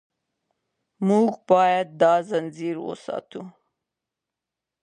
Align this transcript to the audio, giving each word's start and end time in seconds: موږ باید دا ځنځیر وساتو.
موږ 1.07 1.29
باید 1.49 1.87
دا 2.01 2.13
ځنځیر 2.29 2.75
وساتو. 2.81 3.41